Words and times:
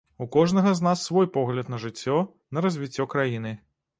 У 0.25 0.27
кожнага 0.35 0.71
з 0.79 0.85
нас 0.87 1.03
свой 1.09 1.27
погляд 1.35 1.69
на 1.75 1.79
жыццё, 1.85 2.17
на 2.57 2.63
развіццё 2.67 3.09
краіны. 3.15 3.55